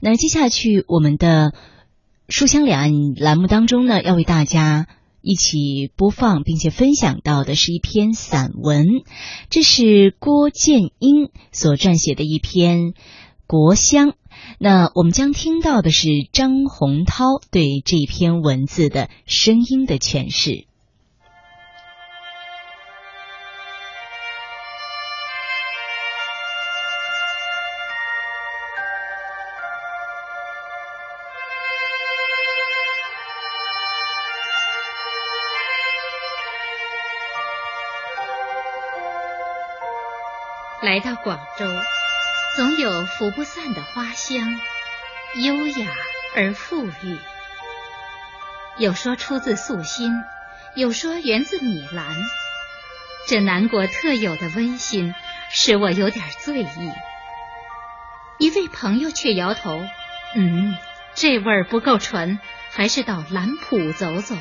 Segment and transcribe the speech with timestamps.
[0.00, 1.52] 那接下去我们的
[2.28, 4.88] 书香两岸栏目当中呢，要为大家
[5.20, 8.86] 一起播放并且分享到的是一篇散文，
[9.50, 12.78] 这是郭建英所撰写的一篇
[13.46, 14.08] 《国香》。
[14.58, 20.69] 那我们将听到的是张洪涛对这篇文字的声音的诠释。
[40.82, 41.66] 来到广州，
[42.56, 44.58] 总有拂不散的花香，
[45.42, 45.86] 优雅
[46.34, 47.18] 而馥郁。
[48.78, 50.10] 有说出自素心，
[50.74, 52.16] 有说源自米兰。
[53.28, 55.14] 这南国特有的温馨，
[55.50, 56.92] 使我有点醉意。
[58.38, 59.84] 一位朋友却摇头
[60.34, 60.74] ：“嗯，
[61.14, 62.40] 这味儿不够纯，
[62.72, 64.34] 还是到兰浦走走。”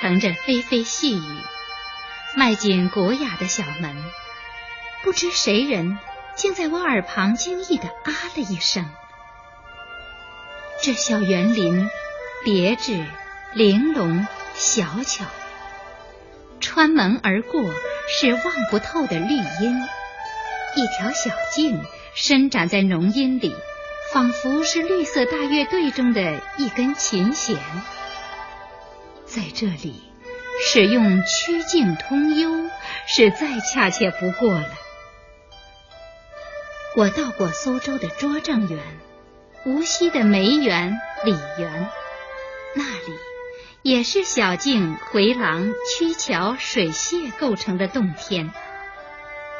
[0.00, 1.36] 乘着霏霏细雨，
[2.34, 3.94] 迈进古雅的小门，
[5.04, 5.98] 不知谁人
[6.34, 8.88] 竟在我耳旁惊异的啊了一声。
[10.82, 11.88] 这小园林
[12.44, 13.04] 别致、
[13.52, 15.26] 玲珑、小巧，
[16.60, 17.62] 穿门而过
[18.08, 19.82] 是望不透的绿荫，
[20.76, 23.54] 一条小径伸展在浓荫里，
[24.14, 27.58] 仿佛是绿色大乐队中的一根琴弦。
[29.30, 29.94] 在这里，
[30.60, 32.68] 使用曲径通幽
[33.06, 34.68] 是再恰切不过了。
[36.96, 38.80] 我到过苏州的拙政园，
[39.64, 41.30] 无锡的梅园、李
[41.62, 41.88] 园，
[42.74, 43.16] 那里
[43.82, 48.50] 也是小径、回廊、曲桥、水榭构成的洞天。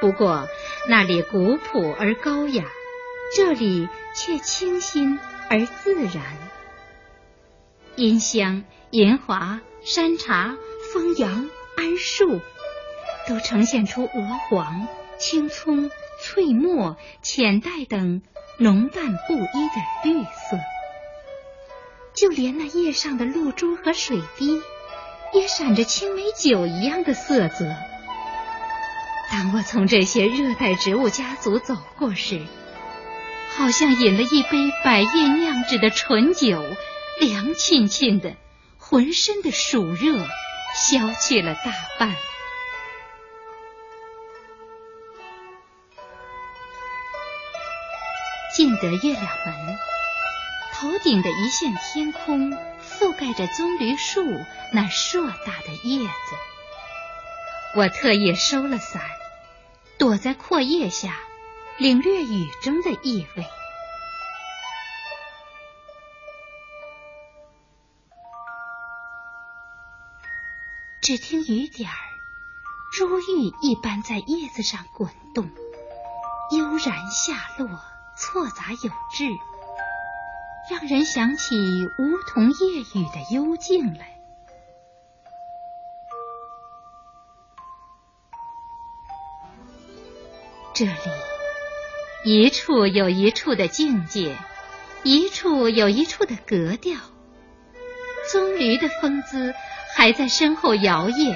[0.00, 0.46] 不过
[0.88, 2.62] 那里古朴而高雅，
[3.34, 5.18] 这里却清新
[5.50, 6.22] 而自然。
[7.96, 8.64] 音香。
[8.92, 10.56] 银华、山茶、
[10.92, 12.40] 枫杨、桉树，
[13.28, 14.86] 都呈现出鹅黄、
[15.18, 15.90] 青葱、
[16.22, 18.22] 翠墨、浅黛等
[18.58, 20.56] 浓淡不一的绿色。
[22.14, 24.62] 就连那叶上的露珠和水滴，
[25.34, 27.74] 也闪着青梅酒一样的色泽。
[29.30, 32.40] 当我从这些热带植物家族走过时，
[33.56, 36.62] 好像饮了一杯百叶酿制的醇酒，
[37.20, 38.34] 凉沁沁的。
[38.78, 40.16] 浑身的暑热
[40.76, 42.14] 消去了大半。
[48.54, 49.78] 进得月亮门，
[50.72, 54.24] 头顶的一线天空覆盖着棕榈树
[54.72, 56.12] 那硕大的叶子。
[57.74, 59.02] 我特意收了伞，
[59.98, 61.18] 躲在阔叶下，
[61.76, 63.44] 领略雨中的意味。
[71.06, 71.94] 只听雨点儿
[72.92, 75.48] 珠玉一般在叶子上滚动，
[76.50, 77.68] 悠然下落，
[78.18, 79.24] 错杂有致，
[80.68, 81.54] 让人想起
[82.00, 84.18] 梧桐夜雨的幽静来。
[90.74, 90.92] 这里
[92.24, 94.36] 一处有一处的境界，
[95.04, 96.98] 一处有一处的格调，
[98.32, 99.54] 棕榈的风姿。
[99.96, 101.34] 还在身后摇曳，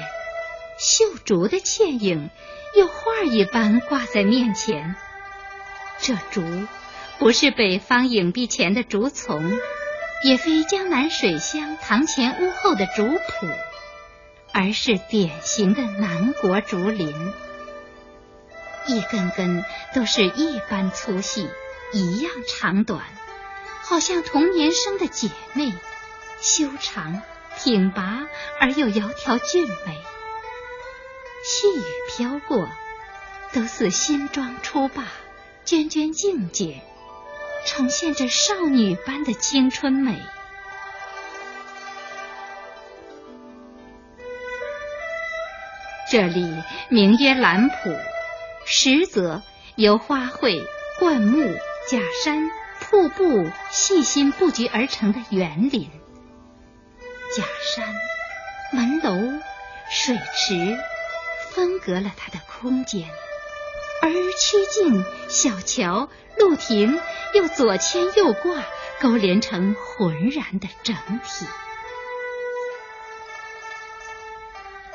[0.77, 2.29] 绣竹的倩影
[2.77, 4.95] 又画一般挂在面前。
[5.99, 6.43] 这竹
[7.17, 9.51] 不是北方影壁前的竹丛，
[10.23, 13.51] 也非江南水乡堂前屋后的竹圃，
[14.53, 17.33] 而是典型的南国竹林。
[18.85, 21.49] 一根根都是一般粗细，
[21.93, 23.01] 一样长短，
[23.81, 25.73] 好像同年生的姐妹，
[26.39, 27.23] 修长。
[27.63, 28.27] 挺拔
[28.59, 29.95] 而又窈窕俊美，
[31.43, 32.67] 细雨飘过，
[33.53, 35.03] 都似新妆初罢，
[35.63, 36.81] 涓涓静洁，
[37.67, 40.19] 呈现着少女般的青春美。
[46.11, 46.51] 这里
[46.89, 47.95] 名曰兰圃，
[48.65, 49.43] 实则
[49.75, 50.65] 由花卉、
[50.99, 51.45] 灌木、
[51.87, 52.49] 假山、
[52.79, 56.00] 瀑布细心布局而成的园林。
[57.35, 57.95] 假山、
[58.73, 59.39] 门楼、
[59.89, 60.77] 水池
[61.51, 63.09] 分隔了它的空间，
[64.01, 66.99] 而曲径、小桥、路亭
[67.33, 68.65] 又左牵右挂，
[68.99, 70.93] 勾连成浑然的整
[71.23, 71.45] 体。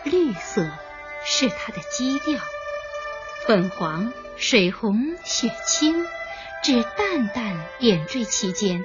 [0.04, 0.70] 绿色
[1.24, 2.38] 是它的基调，
[3.46, 6.06] 粉黄、水红、雪青，
[6.62, 8.84] 只淡淡点缀其间。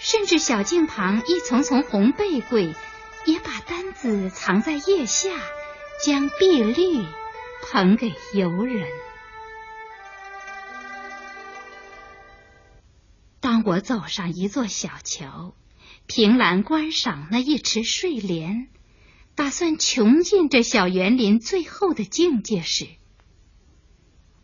[0.00, 2.74] 甚至小径旁一丛丛红背桂，
[3.26, 5.28] 也把单子藏在叶下，
[6.02, 7.04] 将碧绿
[7.62, 8.88] 捧给游人。
[13.40, 15.54] 当我走上一座小桥，
[16.06, 18.68] 凭栏观赏那一池睡莲，
[19.34, 22.88] 打算穷尽这小园林最后的境界时，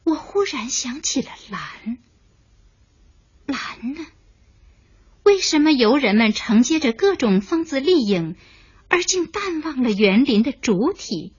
[0.04, 1.98] 我忽然想起了兰。
[3.46, 4.06] 兰呢？
[5.26, 8.36] 为什么游人们承接着各种风姿丽影，
[8.88, 11.34] 而竟淡忘了园林的主体？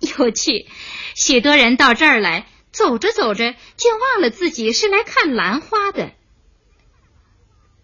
[0.00, 0.66] 有趣，
[1.14, 6.14] 许多人到这儿来，走着走着，竟忘了自己是来看兰花的。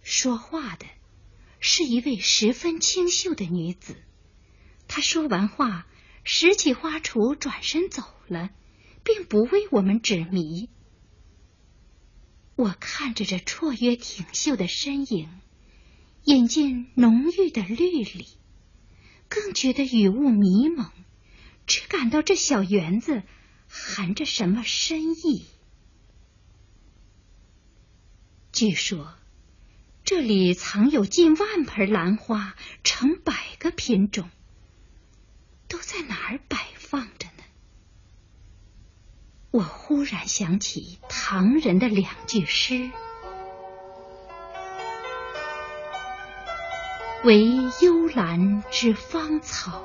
[0.03, 0.87] 说话的
[1.61, 3.97] 是一位十分清秀的女子。
[4.88, 5.87] 她说完话，
[6.25, 8.49] 拾起花锄，转身走了，
[9.05, 10.71] 并不为我们指迷。
[12.60, 15.30] 我看着这绰约挺秀的身影，
[16.24, 18.28] 眼见浓郁的绿里，
[19.30, 20.90] 更觉得雨雾迷蒙，
[21.66, 23.22] 只感到这小园子
[23.66, 25.46] 含着什么深意。
[28.52, 29.14] 据说
[30.04, 32.54] 这里藏有近万盆兰花，
[32.84, 34.28] 成百个品种，
[35.66, 36.58] 都在哪儿摆？
[39.52, 42.88] 我忽然想起唐人的两句诗
[47.25, 47.47] ：“唯
[47.82, 49.82] 幽兰之芳草，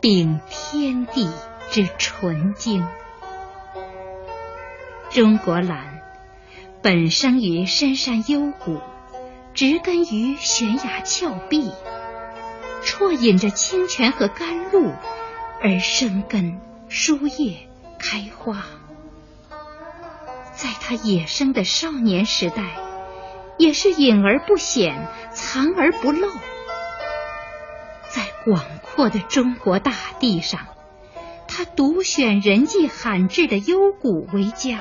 [0.00, 1.28] 秉天地
[1.72, 2.86] 之纯净。”
[5.10, 6.00] 中国兰
[6.80, 8.80] 本生于深山幽谷，
[9.54, 11.72] 植根于悬崖峭壁，
[12.84, 14.92] 啜饮着清泉和甘露，
[15.60, 17.67] 而生根疏叶。
[17.98, 18.64] 开花，
[20.54, 22.76] 在他野生的少年时代，
[23.58, 26.28] 也是隐而不显，藏而不露。
[28.08, 30.60] 在广阔的中国大地上，
[31.46, 34.78] 他独选人迹罕至的幽谷为家，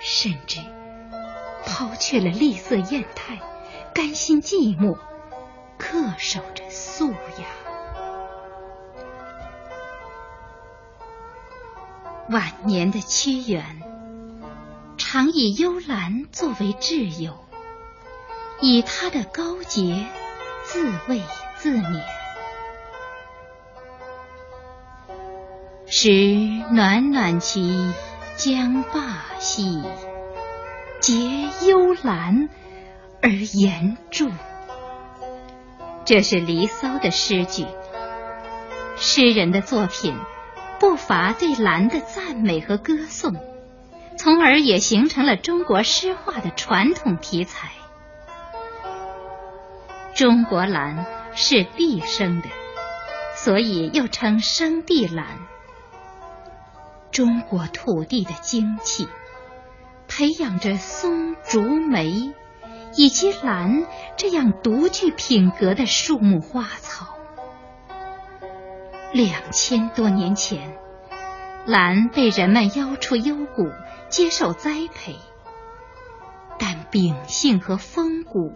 [0.00, 0.60] 甚至
[1.66, 3.40] 抛却了丽色艳态，
[3.94, 4.98] 甘心寂寞，
[5.78, 7.63] 恪守着素雅。
[12.30, 13.62] 晚年的屈原，
[14.96, 17.34] 常以幽兰作为挚友，
[18.60, 20.06] 以他的高洁
[20.64, 21.20] 自慰
[21.56, 22.02] 自勉。
[25.86, 26.08] 时
[26.72, 27.92] 暖暖其
[28.36, 29.82] 将罢兮，
[31.00, 31.14] 结
[31.66, 32.48] 幽兰
[33.20, 34.30] 而言注。
[36.06, 37.66] 这是《离骚》的诗句，
[38.96, 40.16] 诗人的作品。
[40.78, 43.34] 不乏对兰的赞美和歌颂，
[44.16, 47.70] 从而也形成了中国诗画的传统题材。
[50.14, 52.48] 中国兰是地生的，
[53.34, 55.26] 所以又称生地兰。
[57.10, 59.08] 中国土地的精气，
[60.06, 62.32] 培养着松竹梅
[62.96, 63.86] 以及兰
[64.16, 67.13] 这样独具品格的树木花草。
[69.14, 70.76] 两千多年前，
[71.66, 73.70] 兰被人们邀出幽谷，
[74.08, 75.14] 接受栽培，
[76.58, 78.52] 但秉性和风骨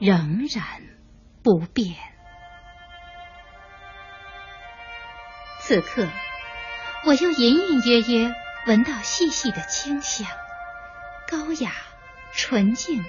[0.00, 0.64] 仍然
[1.44, 1.94] 不变。
[5.60, 6.08] 此刻，
[7.06, 8.34] 我又隐隐约约
[8.66, 10.26] 闻到细细的清香，
[11.28, 11.70] 高雅、
[12.32, 13.04] 纯净，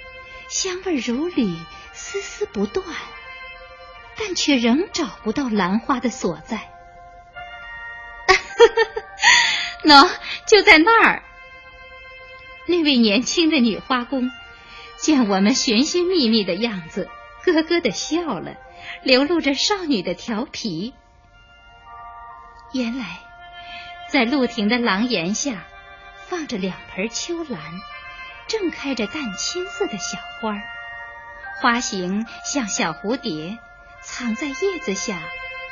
[0.47, 1.57] 香味如缕，
[1.91, 2.85] 丝丝不断。
[4.23, 6.69] 但却仍找不到兰花的所在。
[9.83, 10.07] 喏，
[10.45, 11.23] 就在那儿。
[12.67, 14.29] 那位年轻的女花工
[14.97, 17.09] 见我们寻寻觅觅的样子，
[17.43, 18.55] 咯咯的笑了，
[19.01, 20.93] 流露着少女的调皮。
[22.73, 23.19] 原来，
[24.11, 25.63] 在露亭的廊檐下，
[26.29, 27.59] 放着两盆秋兰，
[28.47, 30.61] 正开着淡青色的小花，
[31.59, 33.57] 花形像小蝴蝶。
[34.01, 35.21] 藏在叶子下，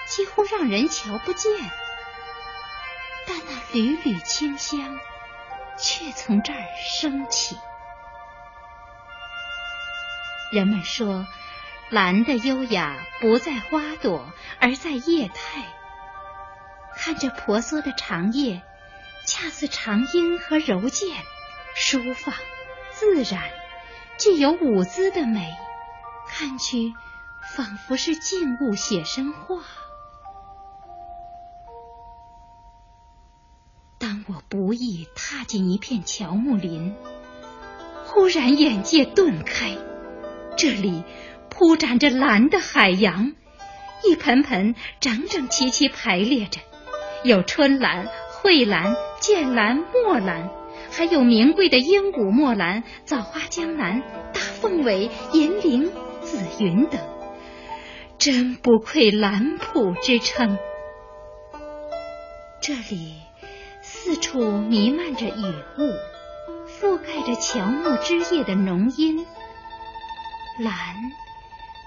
[0.07, 1.51] 几乎让人瞧不见，
[3.27, 4.97] 但那缕缕清香
[5.77, 7.57] 却从这儿升起。
[10.51, 11.27] 人们说，
[11.89, 15.63] 兰的优雅不在花朵，而在叶态。
[16.95, 18.61] 看着婆娑的长叶，
[19.25, 21.17] 恰似长缨和柔剑，
[21.75, 22.33] 舒放
[22.91, 23.43] 自然，
[24.17, 25.55] 具有舞姿的美，
[26.27, 26.93] 看去。
[27.55, 29.61] 仿佛是静物写生画。
[33.97, 36.95] 当我不易踏进一片乔木林，
[38.05, 39.75] 忽然眼界顿开，
[40.55, 41.03] 这里
[41.49, 43.33] 铺展着蓝的海洋，
[44.07, 46.61] 一盆盆整整齐齐排列着，
[47.23, 50.49] 有春兰、蕙兰、剑兰、墨兰，
[50.91, 54.01] 还有名贵的鹦鹉墨兰、枣花江南、
[54.33, 55.91] 大凤尾、银铃、
[56.21, 57.01] 紫云等，
[58.19, 60.57] 真不愧兰圃之称。
[62.61, 63.13] 这里
[63.81, 65.93] 四处弥漫着雨雾，
[66.67, 69.25] 覆盖着乔木枝叶的浓荫，
[70.59, 70.75] 兰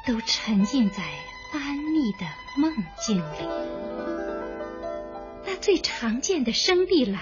[0.06, 1.02] 都沉浸在
[1.52, 3.46] 安谧的梦境里。
[5.44, 7.20] 那最常见的生地兰，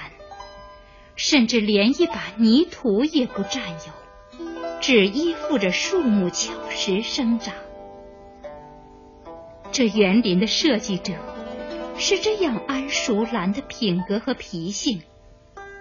[1.16, 4.38] 甚至连一把泥土也不占有，
[4.80, 7.52] 只依附着树木巧石生长。
[9.80, 11.14] 这园林的设计者。
[11.96, 15.00] 是这样谙熟兰的品格和脾性，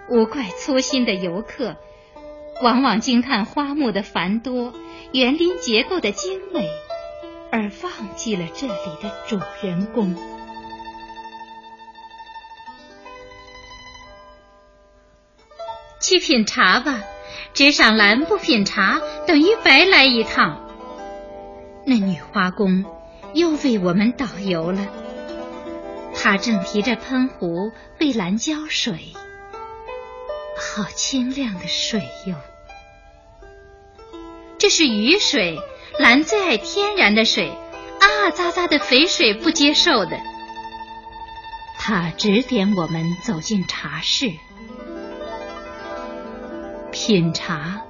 [0.10, 1.75] 无怪粗心的游客
[2.62, 4.74] 往往惊叹花木的繁多、
[5.12, 6.70] 园林结构的精美，
[7.51, 10.15] 而忘记了这里的主人公。
[16.00, 17.01] 去品茶吧，
[17.53, 20.70] 只赏兰不品茶，等于白来一趟。
[21.86, 22.86] 那女花工
[23.33, 24.88] 又为我们导游了。
[26.13, 29.13] 他正提着喷壶为兰浇水，
[30.57, 32.36] 好清亮的水哟！
[34.57, 35.57] 这是雨水，
[35.98, 40.19] 兰最爱天然的水，啊喳喳的肥水不接受的。
[41.77, 44.29] 他指点我们走进茶室，
[46.91, 47.81] 品茶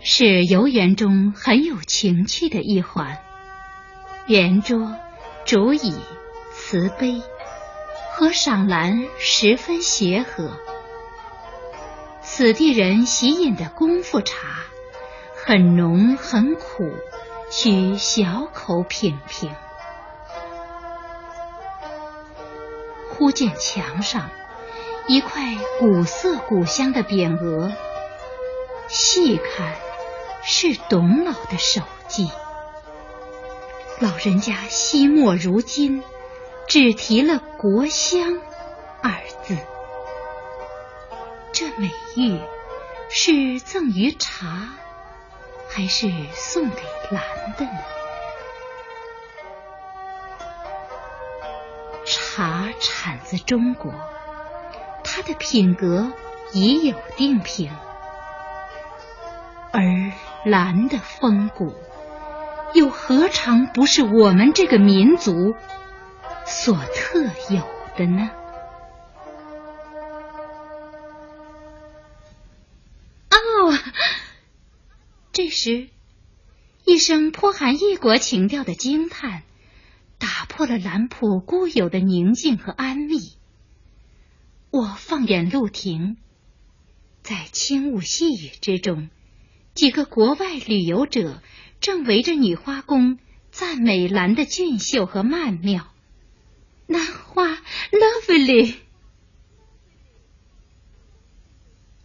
[0.00, 3.18] 是游园中很有情趣的一环，
[4.26, 4.94] 圆桌、
[5.44, 5.94] 竹椅、
[6.52, 7.22] 瓷杯。
[8.18, 10.58] 和赏兰十分协和。
[12.22, 14.64] 此地人喜饮的功夫茶，
[15.44, 16.90] 很浓很苦，
[17.50, 19.54] 需小口品评。
[23.10, 24.30] 忽见墙上
[25.06, 25.42] 一块
[25.78, 27.70] 古色古香的匾额，
[28.88, 29.74] 细看
[30.42, 32.30] 是董老的手迹。
[34.00, 36.02] 老人家惜墨如金。
[36.68, 38.40] 只提了“国香”
[39.00, 39.12] 二
[39.44, 39.56] 字，
[41.52, 42.40] 这美玉
[43.08, 44.70] 是赠于茶，
[45.68, 47.22] 还是送给兰
[47.56, 47.78] 的呢？
[52.04, 53.94] 茶产自中国，
[55.04, 56.10] 它的品格
[56.52, 57.70] 已有定评，
[59.72, 59.80] 而
[60.44, 61.72] 兰的风骨，
[62.74, 65.54] 又何尝不是我们这个民族？
[66.46, 67.62] 所特有
[67.96, 68.30] 的呢？
[73.30, 73.78] 哦，
[75.32, 75.88] 这时，
[76.84, 79.42] 一声颇含异国情调的惊叹，
[80.18, 83.34] 打破了兰浦固有的宁静和安谧。
[84.70, 86.16] 我放眼路亭，
[87.22, 89.08] 在轻雾细雨之中，
[89.74, 91.42] 几个国外旅游者
[91.86, 93.20] 正围着女花宫
[93.52, 95.86] 赞美兰的俊秀和曼妙。
[96.88, 97.46] 兰花
[97.92, 98.74] ，lovely。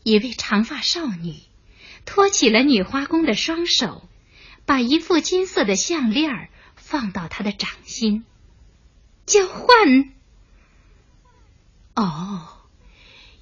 [0.04, 1.34] 一位长发少女
[2.06, 4.08] 托起了女花工的双手，
[4.68, 8.24] 把一副金色的项链放到她的掌心，
[9.26, 10.14] 交换。
[11.96, 12.48] 哦，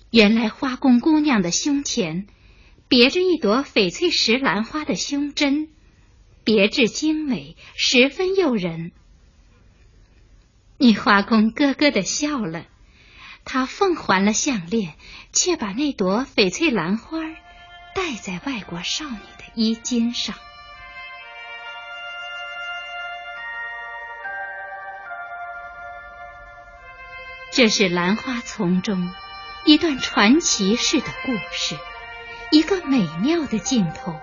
[0.09, 2.27] 原来花工姑娘的胸前
[2.87, 5.67] 别着一朵翡翠石兰花的胸针，
[6.51, 8.91] 别致精美，十分诱人。
[10.79, 12.65] 女花工咯咯的笑了，
[13.45, 14.95] 她奉还了项链，
[15.31, 17.19] 却把那朵翡翠兰花
[17.93, 20.33] 戴在外国少女的衣襟上。
[27.51, 29.13] 这是兰花丛中
[29.65, 31.77] 一段传奇式的故事，
[32.49, 34.19] 一个美妙的镜头。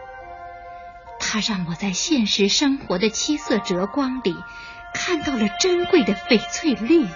[1.19, 4.37] 它让我在现实生活的七色折光里。
[4.95, 7.07] 看到了珍贵的翡翠绿，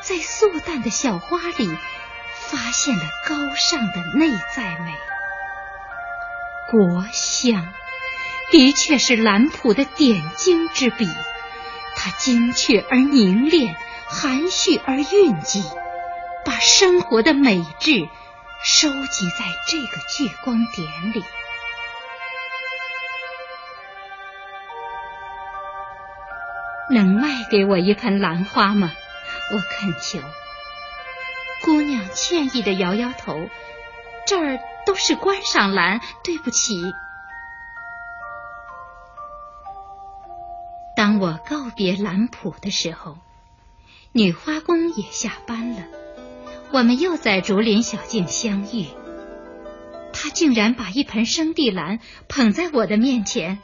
[0.00, 1.68] 在素淡的小花里
[2.48, 4.92] 发现了高尚的内在美。
[6.68, 7.72] 国香
[8.50, 11.06] 的确是兰普的点睛之笔，
[11.94, 13.76] 它精确而凝练，
[14.08, 15.62] 含蓄而蕴藉，
[16.44, 18.08] 把生活的美质
[18.64, 21.22] 收集在这个聚光点里。
[26.90, 28.92] 能卖给我一盆兰花吗？
[29.52, 30.18] 我恳求。
[31.62, 33.48] 姑娘歉意的摇摇头，
[34.26, 36.74] 这儿都是观赏兰，对不起。
[40.96, 43.18] 当我告别兰圃的时候，
[44.12, 45.82] 女花工也下班了，
[46.72, 48.86] 我们又在竹林小径相遇。
[50.12, 53.58] 她竟然把一盆生地兰捧在我的面前，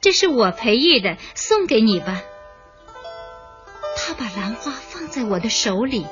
[0.00, 2.20] 这是我培育的，送给你吧。
[4.12, 6.06] 她把兰花放在我的手里。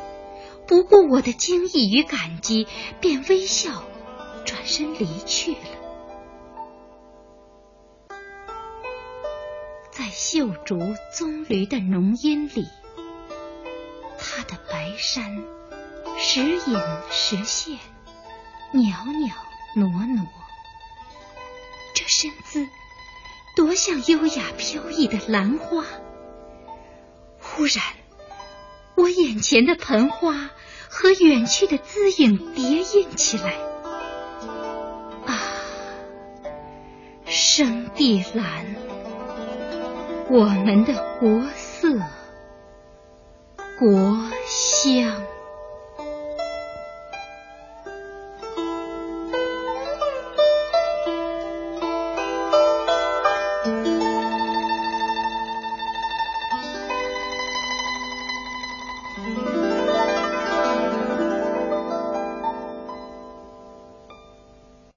[0.66, 2.66] 不顾我的惊异与感激，
[2.98, 3.82] 便微笑，
[4.46, 5.58] 转身离去了。
[9.90, 10.78] 在绣竹
[11.12, 12.66] 棕榈的浓荫里，
[14.18, 15.36] 他的白衫
[16.16, 16.78] 时隐
[17.10, 17.76] 时现，
[18.72, 19.30] 袅袅
[19.76, 20.26] 挪挪，
[21.94, 22.66] 这身姿
[23.56, 25.84] 多像优雅飘逸的兰花。
[27.54, 27.82] 忽然。
[28.96, 30.50] 我眼前的盆花
[30.88, 33.54] 和远去的姿影叠印起来，
[35.24, 35.40] 啊，
[37.24, 38.66] 生地兰，
[40.28, 41.88] 我们的国色
[43.78, 45.22] 国香。